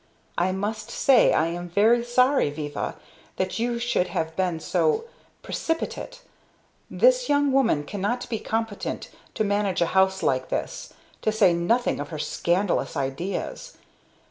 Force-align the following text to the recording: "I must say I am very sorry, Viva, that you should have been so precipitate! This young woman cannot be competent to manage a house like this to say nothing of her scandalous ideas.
"I 0.35 0.51
must 0.51 0.89
say 0.89 1.31
I 1.31 1.45
am 1.49 1.69
very 1.69 2.03
sorry, 2.03 2.49
Viva, 2.49 2.95
that 3.35 3.59
you 3.59 3.77
should 3.77 4.07
have 4.07 4.35
been 4.35 4.59
so 4.59 5.05
precipitate! 5.43 6.23
This 6.89 7.29
young 7.29 7.51
woman 7.51 7.83
cannot 7.83 8.27
be 8.27 8.39
competent 8.39 9.11
to 9.35 9.43
manage 9.43 9.79
a 9.79 9.85
house 9.93 10.23
like 10.23 10.49
this 10.49 10.95
to 11.21 11.31
say 11.31 11.53
nothing 11.53 11.99
of 11.99 12.09
her 12.09 12.17
scandalous 12.17 12.97
ideas. 12.97 13.77